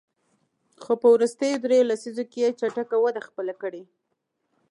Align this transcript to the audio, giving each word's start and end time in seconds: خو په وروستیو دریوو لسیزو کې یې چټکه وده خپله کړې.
خو 0.83 0.93
په 1.01 1.07
وروستیو 1.15 1.61
دریوو 1.63 1.89
لسیزو 1.91 2.23
کې 2.31 2.39
یې 2.43 2.49
چټکه 2.59 2.97
وده 3.01 3.21
خپله 3.27 3.53
کړې. 3.61 3.83